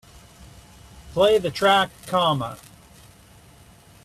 [1.13, 2.57] Play the track Coma